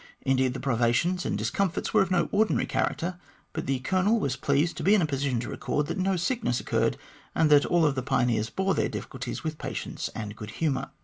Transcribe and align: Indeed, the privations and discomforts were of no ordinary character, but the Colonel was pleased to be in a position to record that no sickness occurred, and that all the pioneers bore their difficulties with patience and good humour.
Indeed, 0.23 0.55
the 0.55 0.59
privations 0.59 1.27
and 1.27 1.37
discomforts 1.37 1.93
were 1.93 2.01
of 2.01 2.09
no 2.09 2.27
ordinary 2.31 2.65
character, 2.65 3.19
but 3.53 3.67
the 3.67 3.77
Colonel 3.81 4.19
was 4.19 4.35
pleased 4.35 4.75
to 4.77 4.83
be 4.83 4.95
in 4.95 5.01
a 5.03 5.05
position 5.05 5.39
to 5.41 5.47
record 5.49 5.85
that 5.85 5.99
no 5.99 6.15
sickness 6.15 6.59
occurred, 6.59 6.97
and 7.35 7.51
that 7.51 7.67
all 7.67 7.81
the 7.91 8.01
pioneers 8.01 8.49
bore 8.49 8.73
their 8.73 8.89
difficulties 8.89 9.43
with 9.43 9.59
patience 9.59 10.09
and 10.15 10.35
good 10.35 10.49
humour. 10.57 10.89